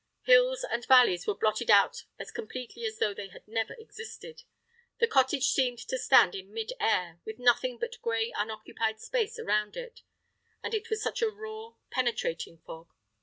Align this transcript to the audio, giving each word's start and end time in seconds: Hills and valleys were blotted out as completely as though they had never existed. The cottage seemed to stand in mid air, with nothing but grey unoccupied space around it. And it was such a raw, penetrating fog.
Hills 0.23 0.63
and 0.67 0.83
valleys 0.87 1.27
were 1.27 1.35
blotted 1.37 1.69
out 1.69 2.05
as 2.17 2.31
completely 2.31 2.85
as 2.85 2.97
though 2.97 3.13
they 3.13 3.27
had 3.27 3.47
never 3.47 3.75
existed. 3.75 4.41
The 4.97 5.05
cottage 5.05 5.49
seemed 5.49 5.77
to 5.77 5.95
stand 5.99 6.33
in 6.33 6.51
mid 6.51 6.73
air, 6.79 7.19
with 7.23 7.37
nothing 7.37 7.77
but 7.77 8.01
grey 8.01 8.33
unoccupied 8.35 8.99
space 8.99 9.37
around 9.37 9.77
it. 9.77 10.01
And 10.63 10.73
it 10.73 10.89
was 10.89 11.03
such 11.03 11.21
a 11.21 11.29
raw, 11.29 11.73
penetrating 11.91 12.57
fog. 12.65 12.89